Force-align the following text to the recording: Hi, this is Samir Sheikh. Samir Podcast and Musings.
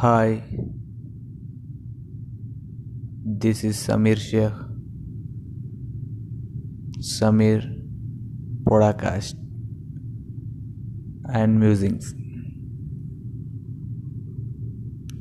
Hi, 0.00 0.42
this 3.22 3.64
is 3.64 3.76
Samir 3.76 4.16
Sheikh. 4.16 4.54
Samir 7.08 7.66
Podcast 8.64 9.34
and 11.34 11.60
Musings. 11.60 12.14